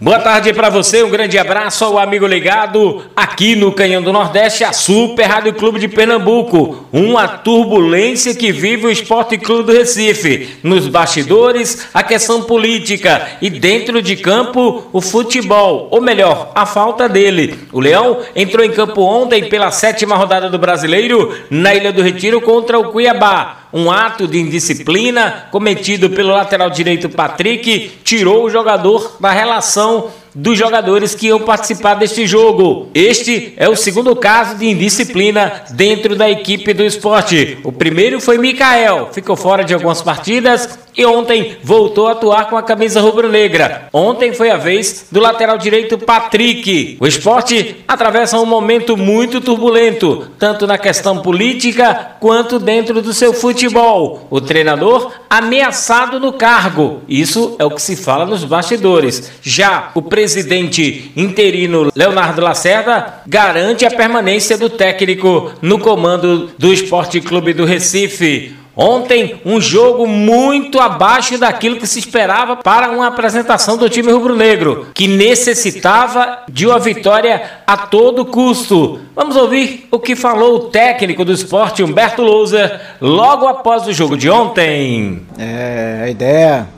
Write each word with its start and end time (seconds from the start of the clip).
Boa 0.00 0.20
tarde 0.20 0.52
para 0.52 0.70
você, 0.70 1.02
um 1.02 1.10
grande 1.10 1.36
abraço 1.36 1.84
ao 1.84 1.98
amigo 1.98 2.24
ligado 2.24 3.02
aqui 3.16 3.56
no 3.56 3.72
Canhão 3.72 4.00
do 4.00 4.12
Nordeste, 4.12 4.62
a 4.62 4.72
Super 4.72 5.24
Rádio 5.24 5.52
Clube 5.54 5.80
de 5.80 5.88
Pernambuco. 5.88 6.86
Uma 6.92 7.26
turbulência 7.26 8.32
que 8.32 8.52
vive 8.52 8.86
o 8.86 8.90
Esporte 8.92 9.36
Clube 9.36 9.64
do 9.64 9.76
Recife. 9.76 10.56
Nos 10.62 10.86
bastidores, 10.86 11.88
a 11.92 12.04
questão 12.04 12.44
política 12.44 13.26
e 13.42 13.50
dentro 13.50 14.00
de 14.00 14.14
campo, 14.14 14.88
o 14.92 15.00
futebol, 15.00 15.88
ou 15.90 16.00
melhor, 16.00 16.52
a 16.54 16.64
falta 16.64 17.08
dele. 17.08 17.58
O 17.72 17.80
Leão 17.80 18.20
entrou 18.36 18.64
em 18.64 18.70
campo 18.70 19.02
ontem 19.02 19.48
pela 19.48 19.72
sétima 19.72 20.14
rodada 20.14 20.48
do 20.48 20.60
Brasileiro 20.60 21.36
na 21.50 21.74
Ilha 21.74 21.92
do 21.92 22.02
Retiro 22.02 22.40
contra 22.40 22.78
o 22.78 22.92
Cuiabá. 22.92 23.64
Um 23.72 23.90
ato 23.90 24.26
de 24.26 24.38
indisciplina 24.38 25.46
cometido 25.50 26.08
pelo 26.10 26.30
lateral 26.30 26.70
direito 26.70 27.08
Patrick 27.08 27.98
tirou 28.02 28.44
o 28.44 28.50
jogador 28.50 29.16
da 29.20 29.30
relação 29.30 30.10
dos 30.34 30.56
jogadores 30.56 31.14
que 31.14 31.26
iam 31.26 31.40
participar 31.40 31.94
deste 31.94 32.26
jogo. 32.26 32.88
Este 32.94 33.54
é 33.56 33.68
o 33.68 33.76
segundo 33.76 34.14
caso 34.14 34.56
de 34.56 34.66
indisciplina 34.66 35.64
dentro 35.70 36.14
da 36.14 36.30
equipe 36.30 36.72
do 36.72 36.84
esporte. 36.84 37.58
O 37.64 37.72
primeiro 37.72 38.20
foi 38.20 38.38
Mikael, 38.38 39.10
ficou 39.12 39.36
fora 39.36 39.64
de 39.64 39.74
algumas 39.74 40.00
partidas 40.00 40.78
e 40.98 41.06
ontem 41.06 41.56
voltou 41.62 42.08
a 42.08 42.12
atuar 42.12 42.48
com 42.50 42.56
a 42.56 42.62
camisa 42.62 43.00
rubro-negra. 43.00 43.88
Ontem 43.92 44.32
foi 44.32 44.50
a 44.50 44.56
vez 44.56 45.06
do 45.12 45.20
lateral 45.20 45.56
direito 45.56 45.96
Patrick. 45.96 46.96
O 46.98 47.06
esporte 47.06 47.76
atravessa 47.86 48.36
um 48.40 48.44
momento 48.44 48.96
muito 48.96 49.40
turbulento, 49.40 50.28
tanto 50.36 50.66
na 50.66 50.76
questão 50.76 51.22
política 51.22 52.16
quanto 52.18 52.58
dentro 52.58 53.00
do 53.00 53.14
seu 53.14 53.32
futebol. 53.32 54.26
O 54.28 54.40
treinador 54.40 55.12
ameaçado 55.30 56.18
no 56.18 56.32
cargo. 56.32 57.00
Isso 57.08 57.54
é 57.60 57.64
o 57.64 57.70
que 57.70 57.80
se 57.80 57.94
fala 57.94 58.26
nos 58.26 58.42
bastidores. 58.42 59.30
Já 59.40 59.92
o 59.94 60.02
presidente 60.02 61.12
interino 61.16 61.92
Leonardo 61.94 62.42
Lacerda 62.42 63.22
garante 63.24 63.86
a 63.86 63.90
permanência 63.90 64.58
do 64.58 64.68
técnico 64.68 65.52
no 65.62 65.78
comando 65.78 66.50
do 66.58 66.72
Esporte 66.72 67.20
Clube 67.20 67.52
do 67.52 67.64
Recife. 67.64 68.56
Ontem, 68.80 69.40
um 69.44 69.60
jogo 69.60 70.06
muito 70.06 70.78
abaixo 70.78 71.36
daquilo 71.36 71.78
que 71.80 71.86
se 71.86 71.98
esperava 71.98 72.54
para 72.54 72.92
uma 72.92 73.08
apresentação 73.08 73.76
do 73.76 73.90
time 73.90 74.12
rubro-negro, 74.12 74.86
que 74.94 75.08
necessitava 75.08 76.44
de 76.48 76.64
uma 76.64 76.78
vitória 76.78 77.42
a 77.66 77.76
todo 77.76 78.24
custo. 78.24 79.00
Vamos 79.16 79.34
ouvir 79.34 79.88
o 79.90 79.98
que 79.98 80.14
falou 80.14 80.54
o 80.54 80.60
técnico 80.68 81.24
do 81.24 81.32
esporte, 81.32 81.82
Humberto 81.82 82.22
Louser, 82.22 82.80
logo 83.00 83.48
após 83.48 83.84
o 83.88 83.92
jogo 83.92 84.16
de 84.16 84.30
ontem. 84.30 85.26
É, 85.36 86.02
a 86.04 86.08
ideia 86.08 86.68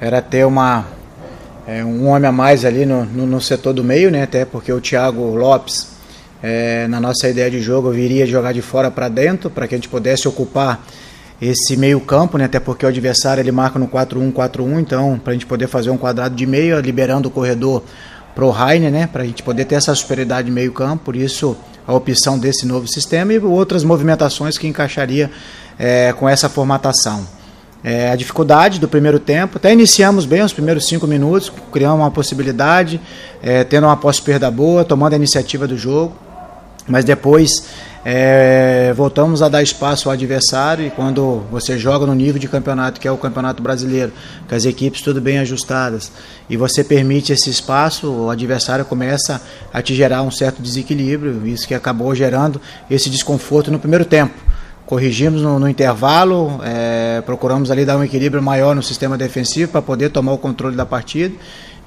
era 0.00 0.20
ter 0.20 0.44
uma, 0.44 0.84
é, 1.64 1.84
um 1.84 2.08
homem 2.08 2.28
a 2.28 2.32
mais 2.32 2.64
ali 2.64 2.84
no, 2.84 3.04
no, 3.04 3.24
no, 3.24 3.40
setor 3.40 3.72
do 3.72 3.84
meio, 3.84 4.10
né? 4.10 4.24
até 4.24 4.44
porque 4.44 4.72
o 4.72 4.80
Thiago 4.80 5.36
Lopes, 5.36 5.92
é, 6.42 6.88
na 6.88 7.00
nossa 7.00 7.28
ideia 7.28 7.48
de 7.48 7.60
jogo, 7.60 7.92
viria 7.92 8.26
jogar 8.26 8.52
de 8.52 8.62
fora 8.62 8.90
para 8.90 9.08
dentro, 9.08 9.48
para 9.48 9.68
que 9.68 9.76
a 9.76 9.78
gente 9.78 9.88
pudesse 9.88 10.26
ocupar 10.26 10.84
esse 11.40 11.76
meio 11.76 12.00
campo, 12.00 12.36
né? 12.36 12.44
até 12.44 12.60
porque 12.60 12.84
o 12.84 12.88
adversário 12.88 13.40
ele 13.40 13.50
marca 13.50 13.78
no 13.78 13.88
4-1-4-1, 13.88 14.80
então 14.80 15.18
para 15.18 15.32
a 15.32 15.34
gente 15.34 15.46
poder 15.46 15.66
fazer 15.66 15.90
um 15.90 15.96
quadrado 15.96 16.34
de 16.34 16.46
meio, 16.46 16.78
liberando 16.80 17.28
o 17.28 17.30
corredor 17.30 17.82
para 18.34 18.44
o 18.44 18.50
Rainer, 18.50 18.90
né? 18.90 19.06
para 19.06 19.22
a 19.22 19.26
gente 19.26 19.42
poder 19.42 19.64
ter 19.64 19.76
essa 19.76 19.94
superioridade 19.94 20.46
de 20.46 20.52
meio 20.52 20.72
campo, 20.72 21.04
por 21.04 21.16
isso 21.16 21.56
a 21.86 21.94
opção 21.94 22.38
desse 22.38 22.66
novo 22.66 22.86
sistema 22.86 23.32
e 23.32 23.38
outras 23.38 23.82
movimentações 23.82 24.58
que 24.58 24.66
encaixaria 24.66 25.30
é, 25.78 26.12
com 26.12 26.28
essa 26.28 26.48
formatação. 26.48 27.26
É, 27.82 28.10
a 28.10 28.16
dificuldade 28.16 28.78
do 28.78 28.86
primeiro 28.86 29.18
tempo, 29.18 29.56
até 29.56 29.72
iniciamos 29.72 30.26
bem 30.26 30.42
os 30.42 30.52
primeiros 30.52 30.86
cinco 30.86 31.06
minutos, 31.06 31.50
criando 31.72 31.96
uma 31.96 32.10
possibilidade, 32.10 33.00
é, 33.42 33.64
tendo 33.64 33.86
uma 33.86 33.96
pós-perda 33.96 34.50
boa, 34.50 34.84
tomando 34.84 35.14
a 35.14 35.16
iniciativa 35.16 35.66
do 35.66 35.78
jogo, 35.78 36.14
mas 36.86 37.04
depois 37.04 37.50
é, 38.04 38.92
voltamos 38.96 39.42
a 39.42 39.48
dar 39.48 39.62
espaço 39.62 40.08
ao 40.08 40.14
adversário 40.14 40.86
e 40.86 40.90
quando 40.90 41.42
você 41.50 41.78
joga 41.78 42.06
no 42.06 42.14
nível 42.14 42.40
de 42.40 42.48
campeonato 42.48 42.98
que 42.98 43.06
é 43.06 43.12
o 43.12 43.18
campeonato 43.18 43.62
brasileiro, 43.62 44.10
com 44.48 44.54
as 44.54 44.64
equipes 44.64 45.02
tudo 45.02 45.20
bem 45.20 45.38
ajustadas 45.38 46.10
e 46.48 46.56
você 46.56 46.82
permite 46.82 47.32
esse 47.32 47.50
espaço, 47.50 48.10
o 48.10 48.30
adversário 48.30 48.84
começa 48.84 49.42
a 49.72 49.82
te 49.82 49.94
gerar 49.94 50.22
um 50.22 50.30
certo 50.30 50.62
desequilíbrio, 50.62 51.46
isso 51.46 51.68
que 51.68 51.74
acabou 51.74 52.14
gerando 52.14 52.60
esse 52.90 53.10
desconforto 53.10 53.70
no 53.70 53.78
primeiro 53.78 54.04
tempo. 54.04 54.34
Corrigimos 54.86 55.40
no, 55.42 55.60
no 55.60 55.68
intervalo, 55.68 56.58
é, 56.64 57.22
procuramos 57.24 57.70
ali 57.70 57.84
dar 57.84 57.96
um 57.96 58.02
equilíbrio 58.02 58.42
maior 58.42 58.74
no 58.74 58.82
sistema 58.82 59.16
defensivo 59.16 59.70
para 59.70 59.80
poder 59.80 60.10
tomar 60.10 60.32
o 60.32 60.38
controle 60.38 60.74
da 60.74 60.84
partida 60.84 61.34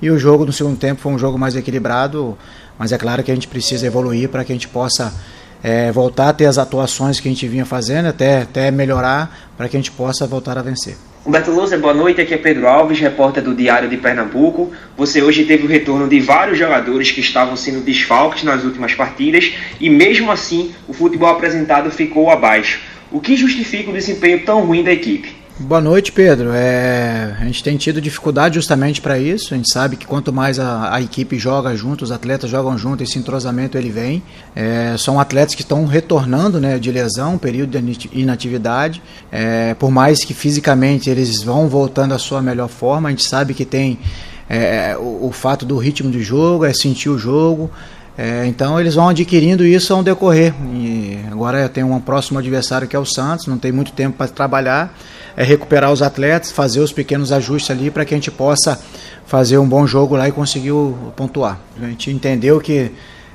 e 0.03 0.09
o 0.09 0.19
jogo 0.19 0.45
no 0.45 0.51
segundo 0.51 0.77
tempo 0.77 0.99
foi 0.99 1.13
um 1.13 1.17
jogo 1.17 1.37
mais 1.37 1.55
equilibrado, 1.55 2.37
mas 2.77 2.91
é 2.91 2.97
claro 2.97 3.23
que 3.23 3.31
a 3.31 3.35
gente 3.35 3.47
precisa 3.47 3.85
evoluir 3.85 4.29
para 4.29 4.43
que 4.43 4.51
a 4.51 4.55
gente 4.55 4.67
possa 4.67 5.13
é, 5.63 5.91
voltar 5.91 6.29
a 6.29 6.33
ter 6.33 6.45
as 6.45 6.57
atuações 6.57 7.19
que 7.19 7.27
a 7.27 7.31
gente 7.31 7.47
vinha 7.47 7.65
fazendo, 7.65 8.07
até, 8.07 8.41
até 8.41 8.69
melhorar, 8.69 9.51
para 9.55 9.69
que 9.69 9.77
a 9.77 9.79
gente 9.79 9.91
possa 9.91 10.27
voltar 10.27 10.57
a 10.57 10.61
vencer. 10.61 10.97
Humberto 11.25 11.51
Lousa, 11.51 11.77
boa 11.77 11.93
noite. 11.93 12.19
Aqui 12.19 12.33
é 12.33 12.37
Pedro 12.37 12.67
Alves, 12.67 12.99
repórter 12.99 13.41
do 13.41 13.55
Diário 13.55 13.89
de 13.89 13.95
Pernambuco. 13.95 14.73
Você 14.97 15.21
hoje 15.21 15.45
teve 15.45 15.63
o 15.63 15.69
retorno 15.69 16.05
de 16.05 16.19
vários 16.19 16.59
jogadores 16.59 17.11
que 17.11 17.21
estavam 17.21 17.55
sendo 17.55 17.79
desfalques 17.79 18.43
nas 18.43 18.65
últimas 18.65 18.93
partidas 18.93 19.53
e, 19.79 19.89
mesmo 19.89 20.29
assim, 20.29 20.75
o 20.85 20.91
futebol 20.91 21.29
apresentado 21.29 21.89
ficou 21.89 22.29
abaixo. 22.29 22.81
O 23.09 23.21
que 23.21 23.37
justifica 23.37 23.89
o 23.89 23.93
desempenho 23.93 24.43
tão 24.43 24.65
ruim 24.65 24.83
da 24.83 24.91
equipe? 24.91 25.42
Boa 25.59 25.79
noite, 25.79 26.11
Pedro. 26.11 26.49
É, 26.51 27.37
a 27.39 27.45
gente 27.45 27.63
tem 27.63 27.77
tido 27.77 28.01
dificuldade 28.01 28.55
justamente 28.55 28.99
para 28.99 29.19
isso. 29.19 29.53
A 29.53 29.57
gente 29.57 29.71
sabe 29.71 29.95
que 29.95 30.07
quanto 30.07 30.33
mais 30.33 30.59
a, 30.59 30.95
a, 30.95 30.99
equipe 30.99 31.37
joga 31.37 31.75
junto, 31.75 32.03
os 32.03 32.11
atletas 32.11 32.49
jogam 32.49 32.75
junto, 32.75 33.03
esse 33.03 33.19
entrosamento 33.19 33.77
ele 33.77 33.91
vem. 33.91 34.23
É, 34.55 34.95
são 34.97 35.19
atletas 35.19 35.53
que 35.53 35.61
estão 35.61 35.85
retornando 35.85 36.59
né, 36.59 36.79
de 36.79 36.91
lesão, 36.91 37.37
período 37.37 37.79
de 37.79 38.09
inatividade. 38.13 38.99
É, 39.31 39.75
por 39.75 39.91
mais 39.91 40.25
que 40.25 40.33
fisicamente 40.33 41.07
eles 41.07 41.43
vão 41.43 41.69
voltando 41.69 42.15
à 42.15 42.17
sua 42.17 42.41
melhor 42.41 42.67
forma, 42.67 43.09
a 43.09 43.11
gente 43.11 43.23
sabe 43.23 43.53
que 43.53 43.63
tem 43.63 43.99
é, 44.49 44.97
o, 44.97 45.27
o, 45.27 45.31
fato 45.31 45.67
do 45.67 45.77
ritmo 45.77 46.09
de 46.09 46.23
jogo, 46.23 46.65
é 46.65 46.73
sentir 46.73 47.09
o 47.09 47.19
jogo. 47.19 47.69
É, 48.17 48.43
então 48.47 48.79
eles 48.79 48.95
vão 48.95 49.09
adquirindo 49.09 49.63
isso 49.63 49.93
ao 49.93 50.01
decorrer. 50.01 50.51
E 50.73 51.19
agora 51.31 51.69
tenho 51.69 51.93
um 51.93 51.99
próximo 51.99 52.39
adversário 52.39 52.87
que 52.87 52.95
é 52.95 52.99
o 52.99 53.05
Santos, 53.05 53.45
não 53.45 53.59
tem 53.59 53.71
muito 53.71 53.91
tempo 53.91 54.17
para 54.17 54.27
trabalhar 54.27 54.91
é 55.35 55.43
recuperar 55.43 55.91
os 55.91 56.01
atletas, 56.01 56.51
fazer 56.51 56.79
os 56.79 56.91
pequenos 56.91 57.31
ajustes 57.31 57.71
ali 57.71 57.89
para 57.89 58.05
que 58.05 58.13
a 58.13 58.17
gente 58.17 58.31
possa 58.31 58.79
fazer 59.25 59.57
um 59.57 59.67
bom 59.67 59.87
jogo 59.87 60.15
lá 60.15 60.27
e 60.27 60.31
conseguir 60.31 60.71
pontuar. 61.15 61.59
A 61.81 61.85
gente 61.85 62.11
entendeu 62.11 62.59
que 62.59 62.91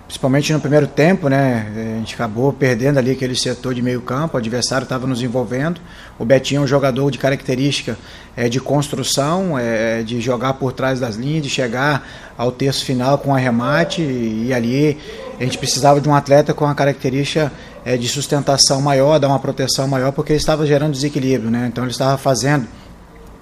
principalmente 0.09 0.55
no 0.55 0.59
primeiro 0.59 0.87
tempo, 0.87 1.29
né? 1.29 1.71
A 1.97 1.99
gente 1.99 2.15
acabou 2.15 2.51
perdendo 2.51 2.97
ali 2.97 3.11
aquele 3.11 3.37
setor 3.37 3.75
de 3.75 3.83
meio 3.83 4.01
campo, 4.01 4.37
o 4.37 4.41
adversário 4.41 4.85
estava 4.85 5.07
nos 5.07 5.23
envolvendo. 5.23 5.83
O 6.19 6.25
Betinho 6.25 6.63
é 6.63 6.65
um 6.65 6.67
jogador 6.67 7.11
de 7.11 7.19
característica 7.19 7.99
é, 8.35 8.49
de 8.49 8.59
construção, 8.59 9.59
é, 9.59 10.03
de 10.03 10.19
jogar 10.19 10.55
por 10.55 10.73
trás 10.73 10.99
das 10.99 11.17
linhas, 11.17 11.43
de 11.43 11.51
chegar 11.51 12.09
ao 12.39 12.51
terço 12.51 12.87
final 12.87 13.19
com 13.19 13.35
arremate 13.35 14.01
e, 14.01 14.47
e 14.47 14.55
ali 14.55 14.97
a 15.39 15.45
gente 15.45 15.59
precisava 15.59 16.01
de 16.01 16.09
um 16.09 16.15
atleta 16.15 16.55
com 16.55 16.65
uma 16.65 16.75
característica 16.75 17.53
é, 17.85 17.99
de 17.99 18.09
sustentação 18.09 18.81
maior, 18.81 19.19
dar 19.19 19.29
uma 19.29 19.39
proteção 19.39 19.87
maior, 19.87 20.11
porque 20.13 20.33
ele 20.33 20.41
estava 20.41 20.67
gerando 20.67 20.93
desequilíbrio, 20.93 21.51
né? 21.51 21.69
Então 21.71 21.85
ele 21.85 21.91
estava 21.91 22.17
fazendo 22.17 22.67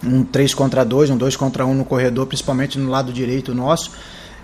um 0.03 0.25
3 0.25 0.53
contra 0.53 0.85
2, 0.85 1.11
um 1.11 1.17
2 1.17 1.37
contra 1.37 1.65
1 1.65 1.75
no 1.75 1.85
corredor, 1.85 2.27
principalmente 2.27 2.77
no 2.77 2.91
lado 2.91 3.13
direito 3.13 3.55
nosso 3.55 3.93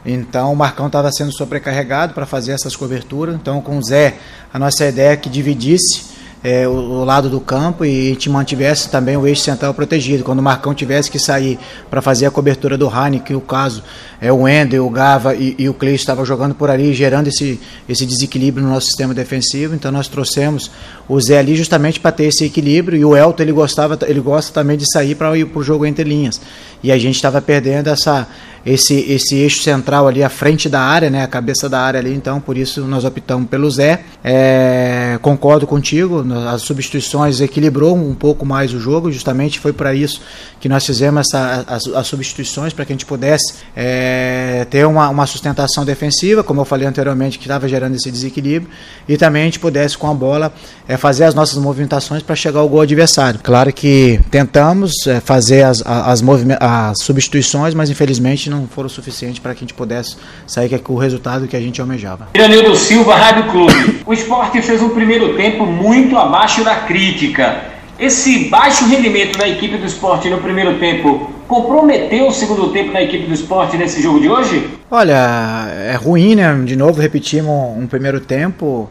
então 0.05 0.53
o 0.53 0.57
Marcão 0.57 0.87
estava 0.87 1.11
sendo 1.13 1.33
sobrecarregado 1.33 2.13
para 2.13 2.27
fazer 2.27 2.53
essas 2.53 2.75
coberturas. 2.75 3.35
Então 3.35 3.61
com 3.61 3.79
o 3.79 3.83
Zé, 3.83 4.17
a 4.53 4.59
nossa 4.59 4.87
ideia 4.87 5.13
é 5.13 5.17
que 5.17 5.31
dividisse 5.31 6.13
é, 6.45 6.67
o, 6.67 6.73
o, 6.73 7.05
lado 7.05 7.31
do 7.31 7.41
campo 7.41 7.85
e 7.85 8.09
gente 8.09 8.29
mantivesse 8.29 8.89
também 8.89 9.17
o 9.17 9.27
eixo 9.27 9.43
central 9.43 9.73
protegido. 9.73 10.25
Quando 10.25 10.41
o 10.41 10.43
Marcão 10.43 10.75
tivesse 10.75 11.11
que 11.11 11.19
sair 11.19 11.59
para 11.89 12.03
fazer 12.03 12.27
a 12.27 12.31
cobertura 12.31 12.77
do 12.77 12.89
Rani, 12.89 13.21
que 13.21 13.33
o 13.33 13.41
caso 13.41 13.83
é 14.21 14.33
o 14.33 14.49
Ender, 14.49 14.83
o 14.83 14.91
Gava 14.91 15.37
e, 15.37 15.55
e 15.57 15.69
o 15.69 15.75
Clay 15.75 15.95
estavam 15.95 16.25
jogando 16.25 16.55
por 16.55 16.69
ali, 16.69 16.93
gerando 16.93 17.29
esse, 17.29 17.61
esse 17.89 18.05
desequilíbrio 18.05 18.65
no 18.65 18.73
nosso 18.73 18.89
sistema 18.89 19.15
defensivo. 19.15 19.75
Então 19.75 19.93
nós 19.93 20.09
trouxemos 20.09 20.71
o 21.09 21.21
Zé 21.21 21.39
ali 21.39 21.55
justamente 21.55 22.01
para 22.01 22.11
ter 22.11 22.25
esse 22.25 22.45
equilíbrio 22.45 22.99
e 22.99 23.05
o 23.05 23.17
Elton 23.17 23.43
ele 23.43 23.53
gostava, 23.53 23.97
ele 24.07 24.21
gosta 24.21 24.53
também 24.53 24.77
de 24.77 24.91
sair 24.91 25.15
para 25.15 25.37
ir 25.39 25.47
para 25.47 25.61
o 25.61 25.63
jogo 25.63 25.87
entre 25.87 26.03
linhas. 26.03 26.41
E 26.83 26.91
a 26.91 26.99
gente 26.99 27.15
estava 27.15 27.41
perdendo 27.41 27.89
essa 27.89 28.27
esse, 28.65 28.95
esse 29.13 29.37
eixo 29.37 29.63
central 29.63 30.07
ali 30.07 30.23
à 30.23 30.29
frente 30.29 30.69
da 30.69 30.81
área, 30.81 31.11
né, 31.11 31.23
a 31.23 31.27
cabeça 31.27 31.69
da 31.69 31.81
área 31.81 31.99
ali, 31.99 32.15
então 32.15 32.41
por 32.41 32.57
isso 32.57 32.83
nós 32.83 33.05
optamos 33.05 33.49
pelo 33.49 33.71
Zé. 33.71 34.01
É, 34.25 35.19
concordo 35.21 35.67
contigo, 35.67 36.25
as 36.49 36.63
substituições 36.63 37.41
equilibrou 37.41 37.97
um 37.97 38.15
pouco 38.15 38.47
mais 38.47 38.73
o 38.73 38.79
jogo, 38.79 39.11
justamente 39.11 39.59
foi 39.59 39.73
para 39.73 39.95
isso 39.95 40.21
que 40.61 40.69
nós 40.69 40.87
fizemos 40.87 41.27
essa, 41.27 41.65
as, 41.67 41.87
as 41.89 42.07
substituições, 42.07 42.73
para 42.73 42.85
que 42.85 42.93
a 42.93 42.95
gente 42.95 43.07
pudesse 43.07 43.55
é, 43.75 44.65
ter 44.71 44.87
uma, 44.87 45.09
uma 45.09 45.27
sustentação 45.27 45.85
defensiva, 45.85 46.45
como 46.45 46.61
eu 46.61 46.65
falei 46.65 46.87
anteriormente, 46.87 47.39
que 47.39 47.45
estava 47.45 47.67
gerando 47.69 47.97
esse 47.97 48.11
desequilíbrio, 48.11 48.71
e 49.09 49.17
também 49.17 49.43
a 49.43 49.45
gente 49.47 49.59
pudesse 49.59 49.99
com 49.99 50.09
a 50.09 50.15
bola 50.15 50.53
é, 50.87 50.97
fazer 50.97 51.25
as 51.25 51.35
nossas 51.35 51.59
movimentações 51.59 52.23
para 52.23 52.37
chegar 52.37 52.61
ao 52.61 52.69
gol 52.69 52.81
adversário. 52.81 53.41
Claro 53.43 53.73
que 53.73 54.21
tentamos 54.31 55.07
é, 55.07 55.19
fazer 55.19 55.63
as, 55.63 55.83
as, 55.85 56.23
as 56.61 56.99
substituições, 56.99 57.75
mas 57.75 57.91
infelizmente 57.91 58.52
não 58.53 58.69
foram 58.69 58.89
suficientes 58.89 59.39
para 59.39 59.55
que 59.55 59.59
a 59.59 59.63
gente 59.63 59.75
pudesse 59.75 60.17
sair 60.47 60.79
com 60.79 60.93
o 60.93 60.99
resultado 60.99 61.49
que 61.49 61.57
a 61.57 61.61
gente 61.61 61.81
almejava. 61.81 62.29
Iranildo 62.35 62.77
Silva, 62.77 63.17
Rádio 63.17 63.51
Clube. 63.51 64.03
O 64.07 64.13
esporte 64.13 64.63
fez 64.63 64.83
um 64.83 64.91
primeiro 64.91 65.35
tempo 65.37 65.67
muito 65.67 66.17
abaixo 66.17 66.63
da 66.63 66.77
crítica. 66.77 67.73
Esse 67.99 68.49
baixo 68.49 68.87
rendimento 68.87 69.39
da 69.39 69.49
equipe 69.49 69.77
do 69.77 69.87
esporte 69.87 70.29
no 70.29 70.39
primeiro 70.39 70.79
tempo 70.79 71.31
comprometeu 71.47 72.29
o 72.29 72.33
segundo 72.33 72.71
tempo 72.71 72.93
na 72.93 73.03
equipe 73.03 73.27
do 73.27 73.35
esporte 73.35 73.77
nesse 73.77 74.03
jogo 74.03 74.21
de 74.21 74.29
hoje? 74.29 74.69
Olha, 74.91 75.69
é 75.87 75.95
ruim, 75.95 76.35
né? 76.35 76.53
De 76.65 76.75
novo 76.77 77.01
repetimos 77.01 77.77
um 77.77 77.87
primeiro 77.87 78.21
tempo 78.21 78.91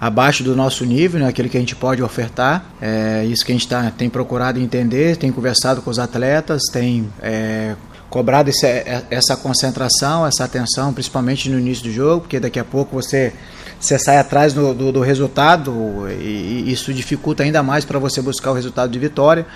abaixo 0.00 0.44
do 0.44 0.54
nosso 0.54 0.84
nível, 0.84 1.20
né, 1.20 1.28
aquele 1.28 1.48
que 1.48 1.56
a 1.56 1.60
gente 1.60 1.74
pode 1.74 2.02
ofertar. 2.02 2.64
É 2.80 3.24
isso 3.24 3.44
que 3.44 3.52
a 3.52 3.54
gente 3.54 3.68
tá, 3.68 3.92
tem 3.96 4.08
procurado 4.08 4.60
entender, 4.60 5.16
tem 5.16 5.32
conversado 5.32 5.82
com 5.82 5.90
os 5.90 5.98
atletas, 5.98 6.62
tem 6.72 7.08
é, 7.20 7.74
cobrado 8.10 8.48
esse, 8.48 8.66
é, 8.66 9.02
essa 9.10 9.36
concentração, 9.36 10.26
essa 10.26 10.44
atenção, 10.44 10.92
principalmente 10.92 11.48
no 11.50 11.58
início 11.58 11.84
do 11.84 11.92
jogo, 11.92 12.22
porque 12.22 12.40
daqui 12.40 12.58
a 12.58 12.64
pouco 12.64 12.94
você, 12.94 13.32
você 13.78 13.98
sai 13.98 14.18
atrás 14.18 14.52
do, 14.52 14.72
do, 14.74 14.92
do 14.92 15.00
resultado 15.00 16.06
e, 16.10 16.70
isso 16.70 16.92
dificulta 16.92 17.42
ainda 17.42 17.62
mais 17.62 17.84
para 17.84 17.98
você 17.98 18.22
buscar 18.22 18.50
o 18.50 18.54
resultado 18.54 18.90
de 18.90 18.98
vitória. 18.98 19.46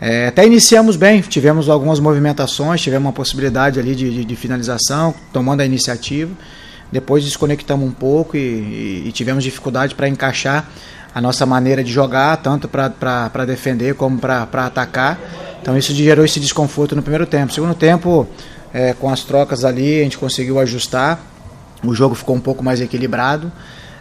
É, 0.00 0.28
até 0.28 0.46
iniciamos 0.46 0.96
bem, 0.96 1.20
tivemos 1.22 1.68
algumas 1.68 1.98
movimentações, 1.98 2.80
tivemos 2.80 3.06
uma 3.06 3.12
possibilidade 3.12 3.80
ali 3.80 3.94
de, 3.94 4.10
de, 4.10 4.24
de 4.24 4.36
finalização, 4.36 5.14
tomando 5.32 5.60
a 5.60 5.64
iniciativa. 5.64 6.30
Depois 6.90 7.24
desconectamos 7.24 7.86
um 7.86 7.92
pouco 7.92 8.36
e, 8.36 8.40
e, 8.40 9.02
e 9.06 9.12
tivemos 9.12 9.42
dificuldade 9.44 9.94
para 9.94 10.08
encaixar 10.08 10.70
a 11.14 11.20
nossa 11.20 11.44
maneira 11.46 11.82
de 11.82 11.92
jogar, 11.92 12.36
tanto 12.38 12.68
para 12.68 13.44
defender 13.46 13.94
como 13.94 14.18
para 14.18 14.46
atacar. 14.66 15.18
Então 15.60 15.76
isso 15.76 15.92
gerou 15.94 16.24
esse 16.24 16.38
desconforto 16.38 16.94
no 16.94 17.02
primeiro 17.02 17.26
tempo. 17.26 17.52
Segundo 17.52 17.74
tempo, 17.74 18.26
é, 18.72 18.92
com 18.92 19.10
as 19.10 19.22
trocas 19.24 19.64
ali, 19.64 20.00
a 20.00 20.04
gente 20.04 20.18
conseguiu 20.18 20.58
ajustar. 20.58 21.20
O 21.84 21.94
jogo 21.94 22.14
ficou 22.14 22.36
um 22.36 22.40
pouco 22.40 22.64
mais 22.64 22.80
equilibrado. 22.80 23.50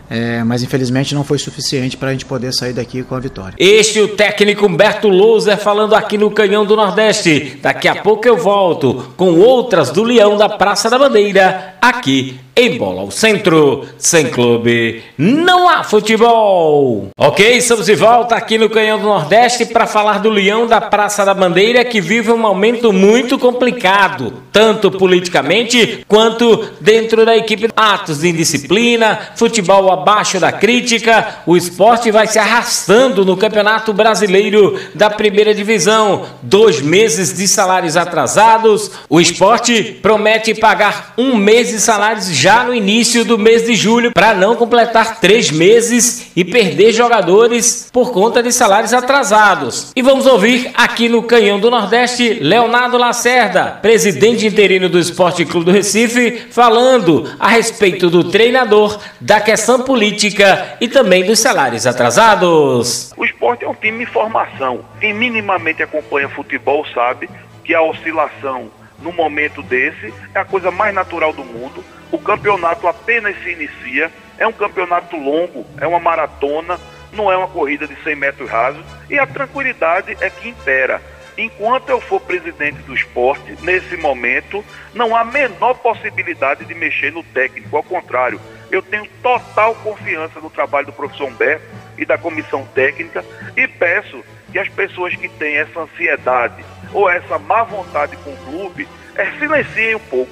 É, 0.10 0.42
mas 0.42 0.64
infelizmente 0.64 1.14
não 1.14 1.22
foi 1.22 1.38
suficiente 1.38 1.98
para 1.98 2.10
a 2.10 2.12
gente 2.14 2.26
poder 2.26 2.54
sair 2.54 2.72
daqui 2.72 3.04
com 3.04 3.14
a 3.14 3.20
vitória. 3.20 3.56
Este 3.60 4.00
é 4.00 4.02
o 4.02 4.08
técnico 4.08 4.66
Humberto 4.66 5.10
Louser 5.10 5.58
falando 5.58 5.94
aqui 5.94 6.18
no 6.18 6.32
Canhão 6.32 6.66
do 6.66 6.78
Nordeste. 6.78 7.60
Daqui 7.62 7.90
a 7.90 7.96
pouco 7.96 8.26
eu 8.26 8.38
volto 8.38 9.12
com 9.18 9.34
outras 9.34 9.90
do 9.90 10.04
Leão 10.04 10.38
da 10.38 10.48
Praça 10.48 10.90
da 10.90 10.98
Bandeira, 10.98 11.76
aqui 11.82 12.40
em 12.58 12.76
bola 12.76 13.02
ao 13.02 13.12
centro, 13.12 13.86
sem 14.00 14.32
clube, 14.32 15.04
não 15.16 15.70
há 15.70 15.84
futebol. 15.84 17.10
Ok, 17.16 17.56
estamos 17.56 17.86
de 17.86 17.94
volta 17.94 18.34
aqui 18.34 18.58
no 18.58 18.68
Canhão 18.68 18.98
do 18.98 19.06
Nordeste 19.06 19.68
para 19.68 19.86
falar 19.86 20.18
do 20.18 20.32
Leão 20.32 20.66
da 20.66 20.82
Praça 20.82 21.24
da 21.24 21.36
Bandeira 21.36 21.86
que 21.86 22.02
vive 22.02 22.32
um 22.32 22.38
momento 22.38 22.92
muito 22.92 23.38
complicado, 23.38 24.42
tanto 24.52 24.90
politicamente 24.90 26.04
quanto 26.08 26.68
dentro 26.82 27.24
da 27.24 27.38
equipe. 27.38 27.68
Atos 27.76 28.22
de 28.22 28.30
indisciplina, 28.30 29.20
futebol 29.36 29.92
abaixo 29.92 30.40
da 30.40 30.52
crítica, 30.52 31.42
o 31.46 31.56
esporte 31.56 32.10
vai 32.10 32.26
se 32.26 32.40
arrastando 32.40 33.24
no 33.24 33.38
Campeonato 33.38 33.94
Brasileiro 33.94 34.80
da 34.96 35.12
Primeira 35.12 35.54
Divisão. 35.54 36.26
Dois 36.42 36.82
meses 36.82 37.38
de 37.38 37.48
salários 37.48 37.96
atrasados, 37.96 38.90
o 39.08 39.22
esporte 39.22 40.00
promete 40.02 40.56
pagar 40.56 41.14
um 41.16 41.36
mês 41.36 41.70
de 41.70 41.80
salários 41.80 42.28
já 42.32 42.47
já 42.48 42.64
no 42.64 42.74
início 42.74 43.26
do 43.26 43.38
mês 43.38 43.66
de 43.66 43.76
julho 43.76 44.14
para 44.14 44.34
não 44.34 44.56
completar 44.56 45.20
três 45.20 45.52
meses 45.52 46.32
e 46.34 46.46
perder 46.46 46.94
jogadores 46.94 47.90
por 47.92 48.14
conta 48.14 48.42
de 48.42 48.54
salários 48.54 48.94
atrasados. 48.94 49.92
E 49.94 50.02
vamos 50.02 50.26
ouvir 50.26 50.72
aqui 50.74 51.10
no 51.10 51.22
Canhão 51.24 51.60
do 51.60 51.70
Nordeste 51.70 52.36
Leonardo 52.36 52.98
Lacerda, 52.98 53.78
presidente 53.82 54.48
interino 54.48 54.88
do 54.88 54.98
Esporte 54.98 55.44
Clube 55.44 55.66
do 55.66 55.74
Recife, 55.74 56.48
falando 56.50 57.30
a 57.38 57.50
respeito 57.50 58.10
do 58.10 58.24
treinador, 58.24 58.98
da 59.20 59.42
questão 59.42 59.82
política 59.82 60.78
e 60.80 60.88
também 60.88 61.26
dos 61.26 61.40
salários 61.40 61.86
atrasados. 61.86 63.12
O 63.18 63.26
esporte 63.26 63.66
é 63.66 63.68
um 63.68 63.76
time 63.76 64.04
em 64.04 64.08
formação. 64.08 64.86
Quem 65.02 65.14
minimamente 65.14 65.84
acompanha 65.84 66.30
futebol 66.30 66.86
sabe 66.94 67.30
que 67.66 67.76
a 67.76 67.82
oscilação 67.82 68.72
no 69.02 69.12
momento 69.12 69.62
desse 69.62 70.14
é 70.34 70.40
a 70.40 70.46
coisa 70.46 70.72
mais 70.72 70.96
natural 70.96 71.34
do 71.34 71.44
mundo. 71.44 71.84
O 72.12 72.18
campeonato 72.18 72.88
apenas 72.88 73.36
se 73.44 73.52
inicia, 73.52 74.12
é 74.38 74.48
um 74.48 74.54
campeonato 74.54 75.16
longo, 75.18 75.66
é 75.80 75.88
uma 75.88 76.00
maratona, 76.00 76.80
não 77.12 77.32
é 77.32 77.38
uma 77.38 77.48
corrida 77.48 77.88
de 77.88 77.96
100 78.04 78.16
metros 78.16 78.50
rasos 78.50 78.86
e 79.10 79.18
a 79.18 79.26
tranquilidade 79.26 80.16
é 80.22 80.30
que 80.30 80.50
impera. 80.50 81.02
Enquanto 81.38 81.90
eu 81.90 82.02
for 82.02 82.20
presidente 82.20 82.80
do 82.80 82.96
esporte, 82.96 83.56
nesse 83.62 83.96
momento, 83.96 84.66
não 84.94 85.16
há 85.16 85.24
menor 85.24 85.76
possibilidade 85.76 86.66
de 86.66 86.74
mexer 86.74 87.12
no 87.12 87.24
técnico. 87.24 87.78
Ao 87.78 87.84
contrário, 87.84 88.42
eu 88.72 88.82
tenho 88.82 89.08
total 89.22 89.76
confiança 89.76 90.40
no 90.40 90.50
trabalho 90.50 90.88
do 90.88 90.94
professor 90.94 91.28
Humberto 91.28 91.64
e 91.98 92.06
da 92.06 92.18
comissão 92.18 92.66
técnica 92.74 93.24
e 93.56 93.68
peço 93.68 94.24
que 94.52 94.58
as 94.58 94.70
pessoas 94.70 95.16
que 95.16 95.30
têm 95.30 95.58
essa 95.58 95.80
ansiedade 95.82 96.64
ou 96.94 97.10
essa 97.10 97.38
má 97.38 97.64
vontade 97.64 98.16
com 98.18 98.32
o 98.32 98.38
clube 98.38 98.88
é, 99.16 99.32
silenciem 99.40 99.96
um 99.96 100.00
pouco, 100.00 100.32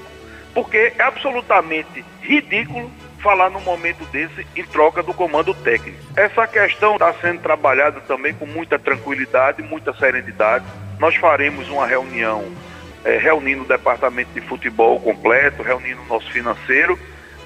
porque 0.55 0.93
é 0.97 1.03
absolutamente 1.03 2.03
ridículo 2.21 2.89
falar 3.21 3.49
num 3.49 3.59
momento 3.59 4.05
desse 4.05 4.47
em 4.55 4.63
troca 4.63 5.03
do 5.03 5.13
comando 5.13 5.53
técnico. 5.53 5.97
Essa 6.15 6.47
questão 6.47 6.93
está 6.93 7.13
sendo 7.15 7.41
trabalhada 7.41 7.99
também 8.01 8.33
com 8.33 8.45
muita 8.45 8.79
tranquilidade, 8.79 9.61
muita 9.61 9.93
serenidade. 9.93 10.65
Nós 10.97 11.15
faremos 11.15 11.67
uma 11.69 11.85
reunião 11.85 12.45
é, 13.03 13.17
reunindo 13.17 13.63
o 13.63 13.67
departamento 13.67 14.31
de 14.33 14.41
futebol 14.41 14.99
completo, 14.99 15.61
reunindo 15.61 16.01
o 16.01 16.05
nosso 16.05 16.31
financeiro 16.31 16.97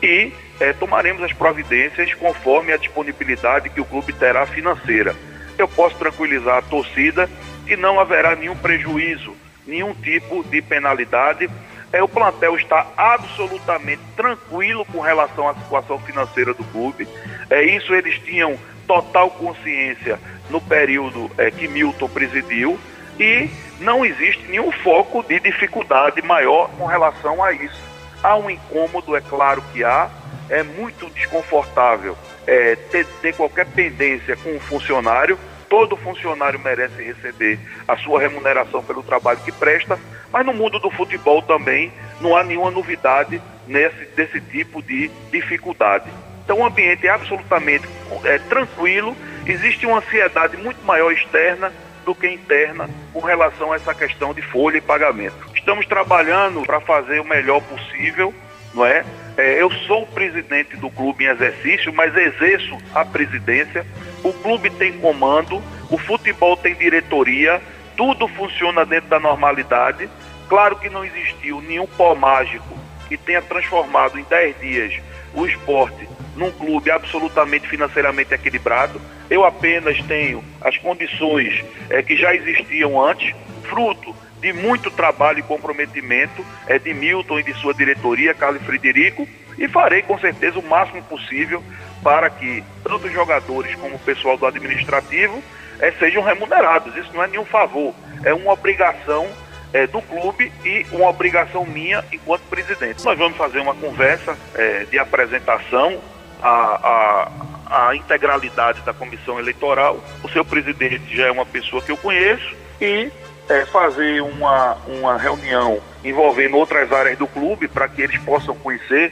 e 0.01 0.31
é, 0.59 0.71
tomaremos 0.73 1.23
as 1.23 1.33
providências 1.33 2.13
conforme 2.13 2.71
a 2.71 2.77
disponibilidade 2.77 3.69
que 3.69 3.81
o 3.81 3.85
clube 3.85 4.13
terá 4.13 4.45
financeira. 4.45 5.15
Eu 5.57 5.67
posso 5.67 5.97
tranquilizar 5.97 6.57
a 6.57 6.62
torcida 6.62 7.29
que 7.65 7.75
não 7.75 8.00
haverá 8.00 8.35
nenhum 8.35 8.55
prejuízo, 8.55 9.35
nenhum 9.65 9.94
tipo 9.94 10.44
de 10.44 10.62
penalidade. 10.62 11.50
É, 11.91 12.03
o 12.03 12.07
plantel 12.07 12.56
está 12.56 12.86
absolutamente 12.95 14.01
tranquilo 14.15 14.86
com 14.86 15.00
relação 15.00 15.50
à 15.50 15.56
situação 15.56 16.00
financeira 16.00 16.53
do 16.53 16.63
clube. 16.65 17.07
É, 17.50 17.63
isso 17.63 17.94
eles 17.94 18.19
tinham 18.19 18.57
total 18.88 19.31
consciência 19.31 20.19
no 20.50 20.62
período 20.62 21.29
é, 21.38 21.50
que 21.51 21.67
Milton 21.67 22.10
presidiu 22.10 22.79
e 23.19 23.50
não 23.79 24.05
existe 24.05 24.43
nenhum 24.48 24.72
foco 24.72 25.24
de 25.24 25.39
dificuldade 25.39 26.22
maior 26.22 26.69
com 26.77 26.86
relação 26.86 27.43
a 27.43 27.51
isso. 27.51 27.81
Há 28.22 28.36
um 28.36 28.50
incômodo, 28.50 29.15
é 29.15 29.22
claro 29.22 29.63
que 29.74 29.84
há, 29.84 30.10
é 30.50 30.63
muito 30.63 31.10
desconfortável 31.12 32.17
é, 32.46 32.75
ter, 32.75 33.05
ter 33.22 33.36
qualquer 33.36 33.67
pendência 33.67 34.36
com 34.38 34.51
um 34.51 34.60
funcionário, 34.60 35.38
todo 35.69 35.96
funcionário 35.96 36.60
merece 36.60 37.03
receber 37.03 37.60
a 37.88 37.96
sua 37.98 38.19
remuneração 38.19 38.84
pelo 38.84 39.03
trabalho 39.03 39.39
que 39.41 39.51
presta, 39.51 40.00
mas 40.31 40.45
no 40.45 40.53
mundo 40.53 40.79
do 40.79 40.89
futebol 40.91 41.41
também 41.41 41.91
não 42.21 42.36
há 42.36 42.43
nenhuma 42.43 42.71
novidade 42.71 43.41
nesse, 43.67 44.05
desse 44.15 44.41
tipo 44.41 44.81
de 44.81 45.09
dificuldade. 45.31 46.09
Então 46.43 46.59
o 46.59 46.65
ambiente 46.65 47.07
é 47.07 47.12
absolutamente 47.12 47.88
é, 48.24 48.39
tranquilo, 48.39 49.15
existe 49.45 49.86
uma 49.86 50.00
ansiedade 50.00 50.57
muito 50.57 50.83
maior 50.83 51.12
externa 51.12 51.71
do 52.05 52.15
que 52.15 52.27
interna 52.27 52.89
com 53.13 53.19
relação 53.19 53.71
a 53.71 53.75
essa 53.75 53.93
questão 53.93 54.33
de 54.33 54.41
folha 54.41 54.77
e 54.77 54.81
pagamento. 54.81 55.36
Estamos 55.53 55.86
trabalhando 55.86 56.63
para 56.63 56.79
fazer 56.79 57.19
o 57.19 57.25
melhor 57.25 57.62
possível, 57.62 58.33
não 58.74 58.86
é? 58.86 59.05
é? 59.38 59.62
Eu 59.62 59.69
sou 59.71 60.03
o 60.03 60.07
presidente 60.07 60.75
do 60.77 60.89
clube 60.89 61.25
em 61.25 61.27
exercício, 61.27 61.93
mas 61.93 62.15
exerço 62.15 62.77
a 62.95 63.05
presidência 63.05 63.86
o 64.24 64.33
clube 64.33 64.69
tem 64.69 64.93
comando, 64.93 65.62
o 65.89 65.98
futebol 65.98 66.57
tem 66.57 66.75
diretoria, 66.75 67.62
tudo 68.00 68.29
funciona 68.29 68.86
dentro 68.86 69.10
da 69.10 69.20
normalidade. 69.20 70.10
Claro 70.48 70.77
que 70.77 70.89
não 70.89 71.03
existiu 71.03 71.60
nenhum 71.60 71.86
pó 71.86 72.15
mágico 72.15 72.79
que 73.10 73.18
tenha 73.18 73.41
transformado 73.41 74.18
em 74.18 74.24
10 74.24 74.60
dias 74.62 75.01
o 75.34 75.46
esporte 75.46 76.08
num 76.34 76.50
clube 76.50 76.89
absolutamente 76.89 77.68
financeiramente 77.68 78.34
equilibrado. 78.34 79.01
Eu 79.29 79.44
apenas 79.44 80.01
tenho 80.03 80.41
as 80.62 80.77
condições 80.77 81.62
é, 81.89 82.01
que 82.01 82.15
já 82.15 82.34
existiam 82.34 83.03
antes, 83.06 83.36
fruto 83.63 84.15
de 84.39 84.53
muito 84.53 84.89
trabalho 84.89 85.39
e 85.39 85.44
comprometimento 85.44 86.46
é 86.68 86.79
de 86.79 86.94
Milton 86.94 87.39
e 87.39 87.44
de 87.44 87.53
sua 87.56 87.74
diretoria, 87.74 88.34
Carlos 88.34 88.63
Frederico, 88.63 89.27
e 89.58 89.68
farei 89.68 90.03
com 90.03 90.18
certeza 90.18 90.58
o 90.58 90.63
máximo 90.65 91.03
possível 91.03 91.62
para 92.01 92.29
que 92.29 92.63
tanto 92.82 93.08
os 93.08 93.12
jogadores 93.12 93.75
como 93.75 93.96
o 93.96 94.00
pessoal 94.00 94.38
do 94.38 94.46
administrativo 94.46 95.44
é, 95.79 95.91
sejam 95.93 96.24
remunerados. 96.24 96.95
Isso 96.95 97.09
não 97.13 97.24
é 97.24 97.27
nenhum 97.27 97.45
favor, 97.45 97.93
é 98.24 98.33
uma 98.33 98.53
obrigação 98.53 99.27
é, 99.74 99.88
do 99.88 100.01
clube 100.01 100.51
e 100.65 100.86
uma 100.91 101.09
obrigação 101.09 101.65
minha 101.65 102.03
enquanto 102.12 102.41
presidente. 102.43 103.03
Nós 103.03 103.17
vamos 103.17 103.38
fazer 103.38 103.59
uma 103.59 103.75
conversa 103.75 104.36
é, 104.55 104.86
de 104.86 104.98
apresentação 104.98 106.00
à, 106.41 107.29
à, 107.67 107.88
à 107.89 107.95
integralidade 107.95 108.81
da 108.81 108.93
comissão 108.93 109.39
eleitoral. 109.39 110.03
O 110.24 110.29
seu 110.29 110.43
presidente 110.43 111.15
já 111.15 111.27
é 111.27 111.31
uma 111.31 111.45
pessoa 111.45 111.81
que 111.81 111.91
eu 111.91 111.98
conheço 111.98 112.55
e 112.81 113.12
é, 113.48 113.65
fazer 113.65 114.21
uma, 114.21 114.75
uma 114.88 115.17
reunião 115.17 115.81
envolvendo 116.03 116.55
outras 116.55 116.91
áreas 116.91 117.17
do 117.17 117.27
clube 117.27 117.67
para 117.67 117.88
que 117.88 118.01
eles 118.01 118.17
possam 118.21 118.55
conhecer 118.55 119.12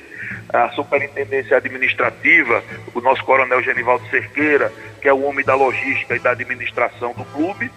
a 0.54 0.70
superintendência 0.70 1.58
administrativa, 1.58 2.64
o 2.94 3.02
nosso 3.02 3.24
coronel 3.26 3.62
Genivaldo 3.62 4.08
Cerqueira, 4.10 4.72
que 5.08 5.10
é 5.10 5.14
o 5.14 5.24
homem 5.24 5.46
da 5.46 5.56
logística 5.56 6.18
e 6.18 6.20
da 6.20 6.32
administração 6.32 7.14
do 7.14 7.24
clube, 7.24 7.72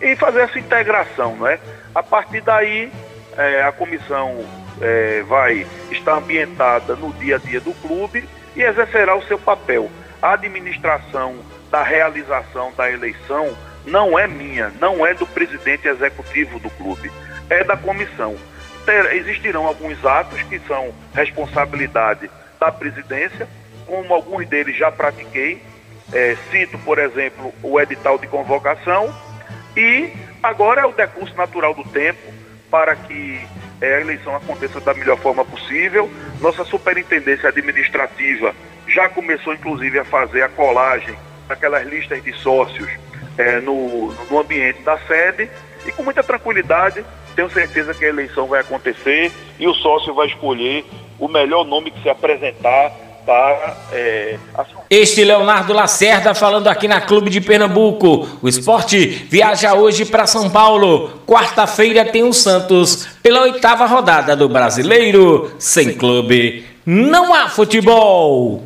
e 0.00 0.14
fazer 0.14 0.42
essa 0.42 0.60
integração, 0.60 1.34
não 1.34 1.48
é? 1.48 1.58
A 1.92 2.04
partir 2.04 2.40
daí, 2.40 2.88
é, 3.36 3.64
a 3.64 3.72
comissão 3.72 4.44
é, 4.80 5.22
vai 5.22 5.66
estar 5.90 6.14
ambientada 6.14 6.94
no 6.94 7.12
dia 7.14 7.34
a 7.34 7.38
dia 7.40 7.60
do 7.60 7.74
clube 7.82 8.24
e 8.54 8.62
exercerá 8.62 9.16
o 9.16 9.22
seu 9.24 9.40
papel. 9.40 9.90
A 10.22 10.34
administração 10.34 11.40
da 11.68 11.82
realização 11.82 12.72
da 12.76 12.88
eleição 12.88 13.56
não 13.84 14.16
é 14.16 14.28
minha, 14.28 14.72
não 14.80 15.04
é 15.04 15.14
do 15.14 15.26
presidente 15.26 15.88
executivo 15.88 16.60
do 16.60 16.70
clube, 16.70 17.10
é 17.50 17.64
da 17.64 17.76
comissão. 17.76 18.36
Ter, 18.86 19.16
existirão 19.16 19.66
alguns 19.66 20.04
atos 20.06 20.40
que 20.44 20.60
são 20.60 20.94
responsabilidade 21.12 22.30
da 22.60 22.70
presidência, 22.70 23.48
como 23.84 24.14
alguns 24.14 24.46
deles 24.46 24.76
já 24.76 24.92
pratiquei. 24.92 25.60
É, 26.12 26.36
cito, 26.50 26.78
por 26.78 26.98
exemplo, 26.98 27.52
o 27.62 27.78
edital 27.80 28.18
de 28.18 28.26
convocação 28.26 29.14
e 29.76 30.12
agora 30.42 30.82
é 30.82 30.86
o 30.86 30.92
decurso 30.92 31.36
natural 31.36 31.74
do 31.74 31.84
tempo 31.84 32.32
para 32.70 32.96
que 32.96 33.40
é, 33.80 33.96
a 33.96 34.00
eleição 34.00 34.34
aconteça 34.34 34.80
da 34.80 34.94
melhor 34.94 35.18
forma 35.18 35.44
possível. 35.44 36.10
Nossa 36.40 36.64
superintendência 36.64 37.48
administrativa 37.48 38.54
já 38.86 39.08
começou, 39.08 39.52
inclusive, 39.52 39.98
a 39.98 40.04
fazer 40.04 40.42
a 40.42 40.48
colagem 40.48 41.14
daquelas 41.46 41.86
listas 41.86 42.22
de 42.22 42.32
sócios 42.34 42.88
é, 43.36 43.60
no, 43.60 44.12
no 44.30 44.38
ambiente 44.38 44.82
da 44.82 44.98
sede 44.98 45.50
e 45.86 45.92
com 45.92 46.02
muita 46.02 46.22
tranquilidade 46.22 47.04
tenho 47.38 47.48
certeza 47.50 47.94
que 47.94 48.04
a 48.04 48.08
eleição 48.08 48.48
vai 48.48 48.60
acontecer 48.60 49.30
e 49.60 49.68
o 49.68 49.74
sócio 49.74 50.12
vai 50.12 50.26
escolher 50.26 50.84
o 51.20 51.28
melhor 51.28 51.64
nome 51.64 51.92
que 51.92 52.02
se 52.02 52.08
apresentar 52.08 52.92
para 53.28 53.76
é, 53.92 54.38
Este 54.88 55.22
Leonardo 55.22 55.74
Lacerda 55.74 56.32
falando 56.32 56.66
aqui 56.66 56.88
na 56.88 56.98
Clube 56.98 57.28
de 57.28 57.42
Pernambuco. 57.42 58.26
O 58.40 58.48
esporte 58.48 59.26
viaja 59.28 59.74
hoje 59.74 60.06
para 60.06 60.26
São 60.26 60.48
Paulo. 60.48 61.10
Quarta-feira 61.26 62.06
tem 62.06 62.24
o 62.24 62.32
Santos 62.32 63.06
pela 63.22 63.42
oitava 63.42 63.84
rodada 63.84 64.34
do 64.34 64.48
Brasileiro. 64.48 65.52
Sem 65.58 65.92
clube, 65.92 66.64
não 66.86 67.34
há 67.34 67.50
futebol. 67.50 68.56